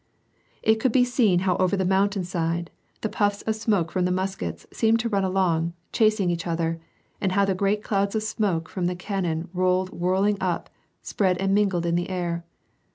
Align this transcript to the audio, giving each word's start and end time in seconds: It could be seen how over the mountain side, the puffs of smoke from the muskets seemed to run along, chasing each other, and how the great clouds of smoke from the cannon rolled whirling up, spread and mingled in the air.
It 0.63 0.79
could 0.79 0.91
be 0.91 1.03
seen 1.05 1.41
how 1.41 1.57
over 1.57 1.77
the 1.77 1.85
mountain 1.85 2.23
side, 2.23 2.71
the 3.01 3.07
puffs 3.07 3.43
of 3.43 3.55
smoke 3.55 3.91
from 3.91 4.05
the 4.05 4.11
muskets 4.11 4.65
seemed 4.73 4.99
to 5.01 5.09
run 5.09 5.23
along, 5.23 5.73
chasing 5.93 6.31
each 6.31 6.47
other, 6.47 6.81
and 7.21 7.33
how 7.33 7.45
the 7.45 7.53
great 7.53 7.83
clouds 7.83 8.15
of 8.15 8.23
smoke 8.23 8.67
from 8.67 8.85
the 8.87 8.95
cannon 8.95 9.49
rolled 9.53 9.91
whirling 9.91 10.39
up, 10.41 10.71
spread 11.03 11.37
and 11.37 11.53
mingled 11.53 11.85
in 11.85 11.93
the 11.93 12.09
air. 12.09 12.43